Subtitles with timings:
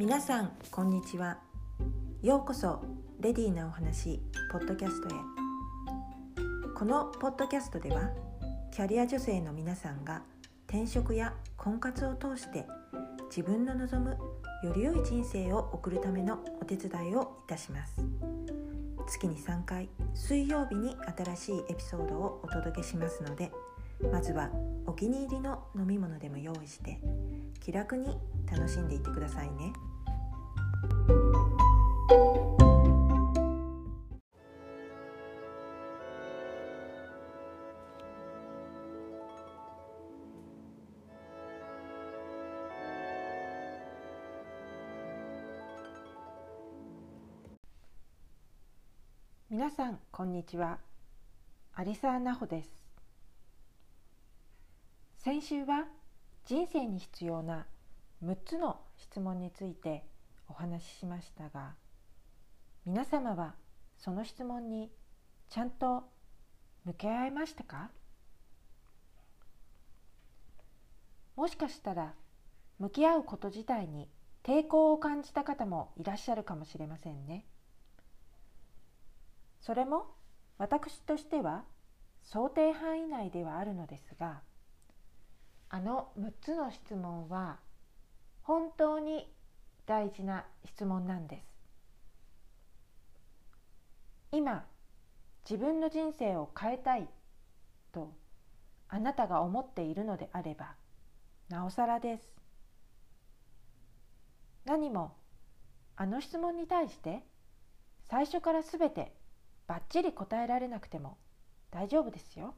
[0.00, 1.36] 皆さんこんにちは。
[2.22, 2.82] ようこそ
[3.20, 5.18] レディーなお話ポッドキャストへ。
[6.74, 8.08] このポッドキャストでは
[8.72, 10.22] キャリア女性の皆さんが
[10.68, 12.64] 転職や婚活を通して
[13.28, 14.16] 自分の望む
[14.66, 17.96] より良い人生を送るためのお手伝いをいたします。
[19.06, 23.52] 月に3回水曜日に新しいエピソードをお届けしますので
[24.10, 24.48] まずは
[24.86, 26.98] お気に入りの飲み物でも用意して
[27.60, 28.16] 気楽に
[28.50, 29.74] 楽しんでいってくださいね。
[49.52, 50.78] 皆さんこんにちは。
[51.74, 52.70] アリサーナホです。
[55.16, 55.86] 先週は
[56.46, 57.66] 人生に必要な
[58.24, 60.04] 6つの質問について
[60.48, 61.74] お話ししましたが
[62.86, 63.56] 皆様は
[63.98, 64.88] その質問に
[65.48, 66.04] ちゃんと
[66.84, 67.90] 向き合いましたか？
[71.34, 72.14] もしかしたら
[72.78, 74.08] 向き合うこと自体に
[74.44, 77.46] 抵抗を感じた方もいらっしゃるかもしれませんね。
[79.60, 80.06] それも
[80.58, 81.64] 私としては
[82.22, 84.40] 想定範囲内ではあるのですが
[85.68, 87.58] あの6つの質問は
[88.42, 89.32] 本当に
[89.86, 91.44] 大事な質問なんです。
[94.32, 94.64] 今
[95.48, 97.08] 自分の人生を変えたい
[97.92, 98.12] と
[98.88, 100.74] あなたが思っているのであれば
[101.48, 102.32] なおさらです。
[104.64, 105.16] 何も
[105.96, 107.22] あの質問に対して
[108.08, 109.12] 最初からすべて
[109.70, 111.16] バッチリ答えられなくても
[111.70, 112.56] 大丈夫ですよ。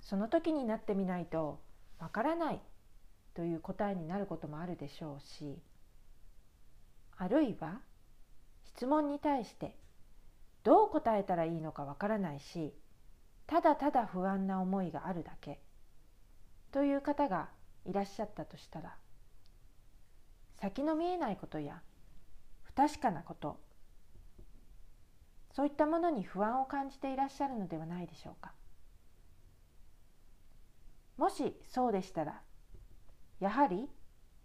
[0.00, 1.60] その時になってみないと
[1.98, 2.62] わからない
[3.34, 5.58] という答えになることもあるでしょうし
[7.18, 7.82] あるいは
[8.64, 9.76] 質問に対して
[10.64, 12.72] どう答えたらいいのかわからないし
[13.46, 15.60] ただただ不安な思いがあるだけ
[16.72, 17.50] という方が
[17.84, 18.96] いらっしゃったとしたら
[20.58, 21.82] 先の見えないことや
[22.62, 23.60] 不確かなこと
[25.60, 28.54] そういったものに不安を感じていらっしゃるのではないでしょうか。
[31.18, 32.40] もしそうでしたら
[33.40, 33.86] やはり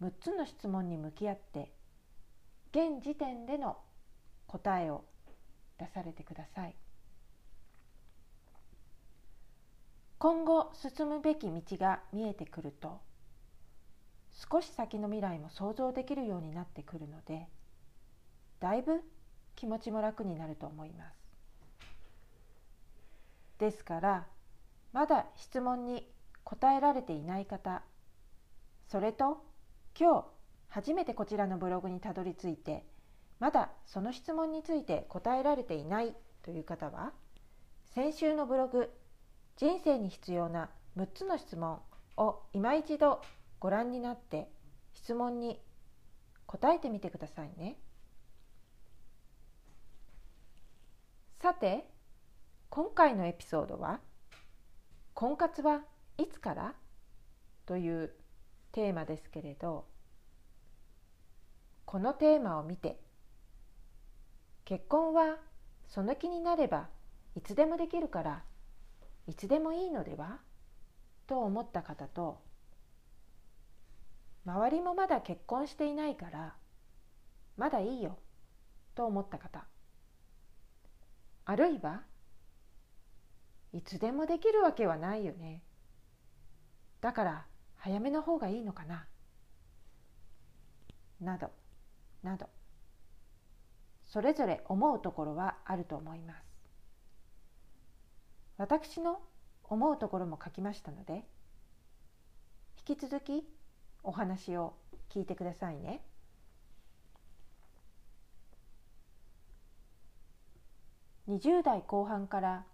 [0.01, 1.71] 6つの質問に向き合って
[2.71, 3.77] 現時点での
[4.45, 5.05] 答えを
[5.79, 6.75] 出されてください
[10.17, 12.99] 今後進むべき道が見えてくると
[14.51, 17.47] 少し先の未来も想像できるようになってくるので
[18.59, 19.01] だいぶ
[19.55, 21.25] 気持ちも楽になると思います
[23.59, 24.27] ですから
[24.93, 26.07] まだ質問に
[26.43, 27.81] 答えられていない方
[28.87, 29.43] それと
[29.99, 30.25] 今日
[30.69, 32.83] 初めてこちらのブログにたどり着いて
[33.39, 37.13] まだその質問について答えられていないという方は
[37.93, 38.91] 先週のブログ
[39.57, 41.81] 「人生に必要な6つの質問」
[42.17, 43.21] を今一度
[43.59, 44.49] ご覧になって
[44.93, 45.61] 質問に
[46.45, 47.77] 答えてみてくださいね。
[51.41, 51.87] さて
[52.69, 53.99] 今回のエピソードは
[55.13, 55.81] 「婚活は
[56.17, 56.75] いつから?」
[57.67, 58.15] という
[58.71, 59.85] テーマですけれど
[61.85, 62.99] このテーマを見て
[64.63, 65.37] 結婚は
[65.87, 66.89] その気になれば
[67.35, 68.43] いつでもできるから
[69.27, 70.39] いつでもいいのでは？
[71.27, 72.41] と思った方と
[74.45, 76.55] 周りもまだ結婚していないから
[77.57, 78.17] まだいいよ。
[78.95, 79.67] と思った方。
[81.45, 82.01] あるいは
[83.71, 85.61] いつでもできるわけはないよね。
[87.01, 87.45] だから
[87.75, 89.05] 早めの方がいいのかな。
[91.21, 91.51] など
[92.23, 92.49] など。
[94.05, 96.45] それぞれ思うところはあると思います。
[98.57, 99.19] 私の
[99.63, 101.25] 思うところも書きましたので
[102.87, 103.43] 引き続き
[104.03, 104.75] お話を
[105.09, 106.01] 聞いてくださいね。
[111.27, 112.65] 20代後半から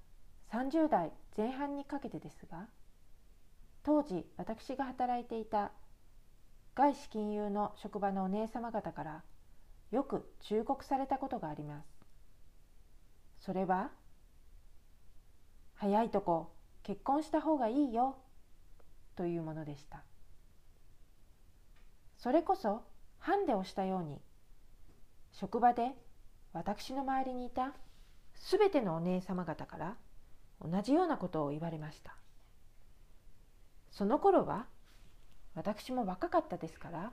[0.51, 2.67] 30代前半にかけてですが
[3.83, 5.71] 当時私が働いていた
[6.75, 9.23] 外資金融の職場のお姉様方から
[9.91, 11.87] よく忠告されたことがあります。
[13.39, 13.89] それは
[15.73, 16.53] 早いとこ
[16.83, 18.15] 結婚した方がいいよ
[19.15, 20.03] というものでした。
[22.17, 22.83] それこそ
[23.17, 24.19] ハンデをしたように
[25.31, 25.91] 職場で
[26.53, 27.73] 私の周りにいた
[28.41, 29.95] すべてのお姉様方から
[30.61, 32.15] 同じようなことを言われました。
[33.91, 34.65] その頃は
[35.55, 37.11] 私も若かったですから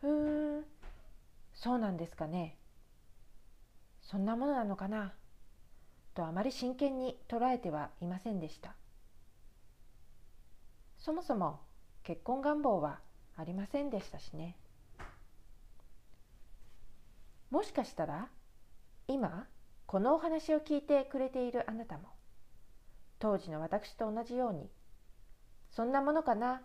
[0.00, 0.64] ふーん
[1.54, 2.56] そうなんですかね。
[4.00, 5.12] そんなものなのかな？
[6.14, 8.74] とあまり真剣に捉えてはいませんでした。
[10.98, 11.60] そもそも
[12.02, 13.00] 結婚願望は
[13.36, 14.56] ありませんでしたしね。
[17.50, 18.28] もしかしたら
[19.08, 19.46] 今
[19.90, 22.10] このお話を聞いてくれているあなたも
[23.18, 24.70] 当時の私と同じように
[25.72, 26.62] そんなものかな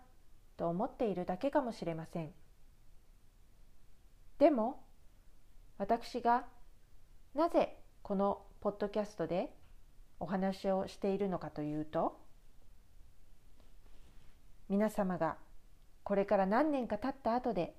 [0.56, 2.30] と思っているだけかもしれません。
[4.38, 4.80] でも
[5.76, 6.44] 私が
[7.34, 9.52] なぜこのポッドキャストで
[10.20, 12.20] お話をしているのかというと
[14.68, 15.36] 皆様が
[16.04, 17.74] これから何年か経った後で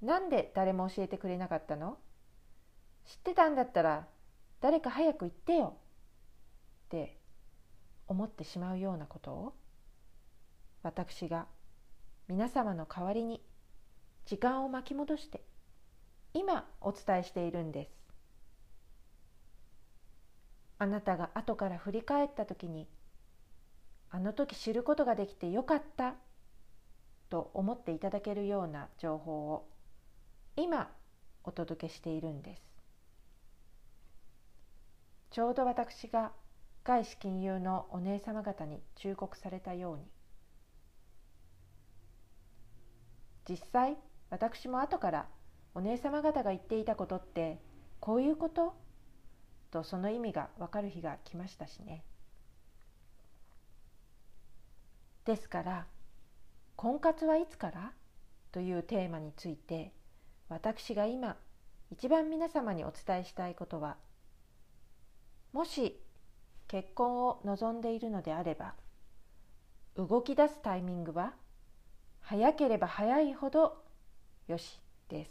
[0.00, 1.98] なんで誰も教えてくれなかったの？
[3.08, 4.06] 知ってたんだったら
[4.60, 5.76] 誰か早く言ってよ。
[6.86, 7.18] って
[8.06, 9.54] 思ってしまうようなことを
[10.82, 11.46] 私が
[12.28, 13.42] 皆様の代わりに
[14.24, 15.42] 時間を巻き戻して
[16.34, 17.90] 今お伝えしているんです。
[20.78, 22.88] あなたが後から振り返った時に
[24.10, 26.14] あの時知ることができてよかった
[27.30, 29.68] と思っていただけるような情報を
[30.56, 30.90] 今
[31.44, 32.67] お届けしているんです。
[35.38, 36.32] ちょうど私が
[36.82, 40.02] 外資金融のお姉様方に忠告されたように。
[43.48, 43.96] 実際
[44.30, 45.26] 私も後から
[45.76, 47.60] お姉様方が言っていたことって
[48.00, 48.74] こういうこと？
[49.70, 52.02] とその意味がわかる日が来ましたしね。
[55.24, 55.86] ですから
[56.74, 57.92] 婚活はいつから？
[58.50, 59.92] というテーマについて
[60.48, 61.36] 私が今
[61.92, 63.98] 一番皆様にお伝えしたいことは
[65.52, 65.98] もし
[66.66, 68.74] 結婚を望んでいるのであれば
[69.96, 71.32] 動き出すタイミングは
[72.20, 73.82] 早ければ早いほど
[74.46, 74.78] よし
[75.08, 75.30] です。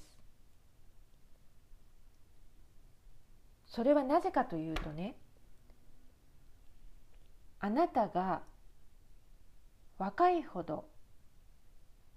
[3.67, 5.15] それはなぜかというとね
[7.59, 8.41] あなたが
[9.97, 10.85] 若いほど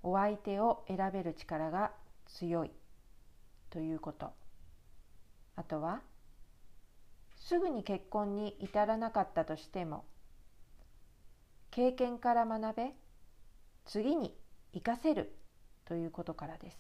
[0.03, 1.93] お相手を選べる力が
[2.27, 2.71] 強い
[3.69, 4.33] ということ。
[5.57, 6.01] あとは
[7.51, 10.05] すぐに結婚に至らなかったとしても
[11.73, 12.91] 経験から学べ
[13.87, 14.37] 次に
[14.73, 15.37] 活かせる
[15.85, 16.79] ということからです。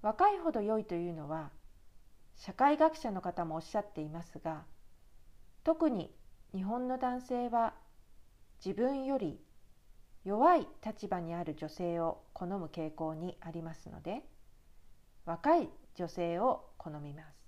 [0.00, 1.50] 若いほど良いというのは
[2.36, 4.62] 社会学者の方もおっしゃっていますが
[5.64, 6.14] 特に
[6.54, 7.74] 日本の男性は
[8.64, 9.40] 自分より
[10.24, 14.22] 弱い立場にある女性を好む傾向にありますので
[15.24, 15.68] 若い
[15.98, 17.38] 女性を好みます。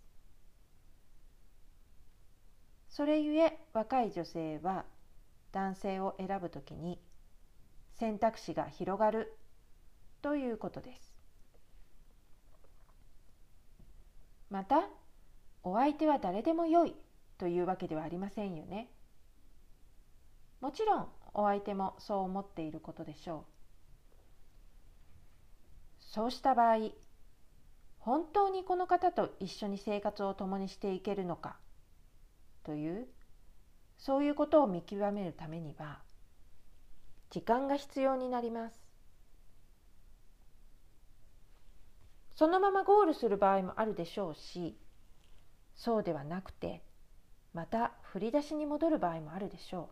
[2.89, 4.85] それゆえ若い女性は
[5.53, 7.01] 男性を選ぶときに
[7.93, 9.39] 選択肢が広がる
[10.21, 11.15] ということです。
[14.51, 14.89] また
[15.63, 16.97] お相手は誰でもよい
[17.39, 18.91] というわけではありませんよね。
[20.61, 23.61] もちろんお相手もそう思っていることでしょう。
[26.01, 26.91] そうした場合
[28.01, 31.57] 本当にこの方と一緒に生活を共にしていけるのか？
[32.65, 33.07] という
[33.99, 36.01] そういうことを見極めるためには
[37.31, 38.81] 時間が必要になります。
[42.37, 44.79] そのままゴールする場合もあるでしょうし
[45.77, 46.83] そうではなくて
[47.53, 49.91] また振り出しに戻る場合もあるでしょ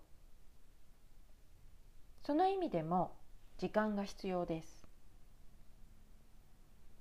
[2.23, 2.27] う。
[2.27, 3.13] その意味でも
[3.59, 4.87] 時間が必要です。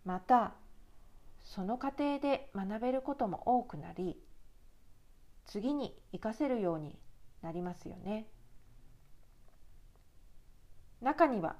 [0.03, 0.53] また
[1.47, 4.21] その過程で学べることも多くなり
[5.45, 6.99] 次に活かせるように
[7.41, 8.27] なりますよね。
[11.01, 11.55] 中には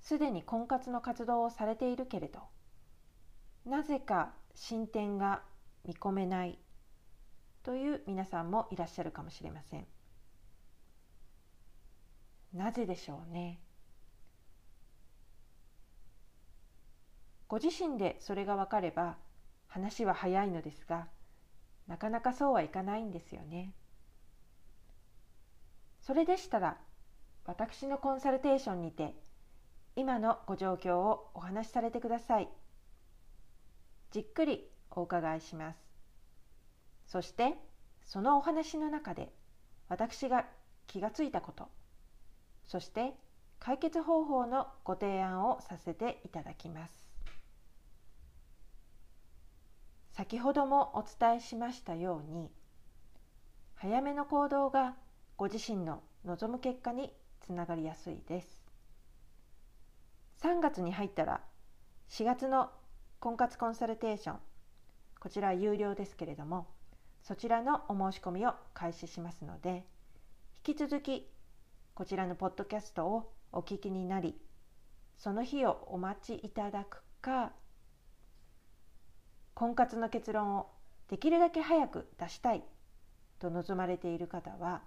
[0.00, 2.40] すでに婚活の活動をされているけれど
[3.64, 5.42] なぜか進展が
[5.86, 6.58] 見込めない
[7.62, 9.86] という皆さんもいらっしゃるかもしれません。
[12.52, 13.63] なぜでしょうね。
[17.54, 19.14] ご自身でそれが分かれば
[19.68, 21.06] 話は早いのですが
[21.86, 23.72] なかなかそうはいかないんですよね。
[26.00, 26.78] それでしたら
[27.46, 29.14] 私のコンサルテーションにて
[29.94, 32.48] 今のご状況をお話しされてください。
[34.10, 35.78] じっくりお伺いします。
[37.06, 37.54] そして
[38.04, 39.32] そのお話の中で
[39.88, 40.44] 私が
[40.88, 41.68] 気がついたこと
[42.64, 43.12] そして
[43.60, 47.03] 解決方法のご提案をさせていただきます。
[50.16, 52.50] 先ほどもお伝えしましたように
[53.74, 54.94] 早めの行動が
[55.36, 58.64] ご自身の望む結果につながりやすいです。
[60.44, 61.40] 3月に入ったら
[62.10, 62.70] 4月の
[63.18, 64.36] 婚活コンサルテーション
[65.18, 66.66] こちら有料ですけれども
[67.22, 69.84] そちらのお申し込みを開始しますので
[70.66, 71.26] 引き続き
[71.94, 74.36] こちらのポッドキャストをお聞きになり
[75.16, 77.52] その日をお待ちいただくか
[79.54, 80.70] 婚活の結論を
[81.08, 82.64] できるだけ早く出したい。
[83.38, 84.82] と望まれている方は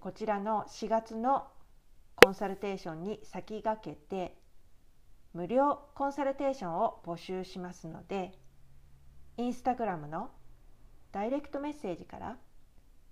[0.00, 1.46] こちらの4月の
[2.16, 4.36] コンサルテーションに先駆けて
[5.32, 8.32] 無料コンサルテーションを募集しますので
[9.36, 10.30] インスタグラムの
[11.12, 12.36] ダイレクトメッセージから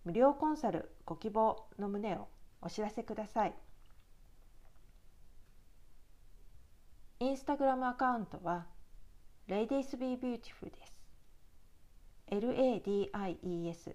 [0.04, 2.28] 無料コンサルご希望の旨を
[2.60, 3.54] お知らせください。
[7.20, 8.66] インスタグラムアカウントは
[9.52, 10.94] Ladies Be Beautiful です
[12.30, 13.94] LADIES